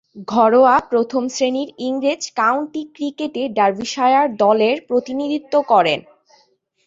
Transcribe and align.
ঘরোয়া 0.31 0.75
প্রথম-শ্রেণীর 0.91 1.69
ইংরেজ 1.79 2.23
কাউন্টি 2.35 2.81
ক্রিকেটে 2.95 3.43
ডার্বিশায়ার 3.57 4.27
দলের 4.37 4.75
প্রতিনিধিত্ব 4.89 5.53
করেন। 5.71 5.99